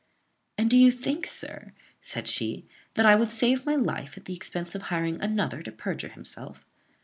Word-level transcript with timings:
"And 0.57 0.67
do 0.67 0.79
you 0.79 0.89
think, 0.89 1.27
sir," 1.27 1.73
said 2.01 2.27
she, 2.27 2.65
"that 2.95 3.05
I 3.05 3.15
would 3.15 3.29
save 3.29 3.67
my 3.67 3.75
life 3.75 4.17
at 4.17 4.25
the 4.25 4.35
expense 4.35 4.73
of 4.73 4.81
hiring 4.89 5.21
another 5.21 5.61
to 5.61 5.71
perjure 5.71 6.09
himself?" 6.09 6.65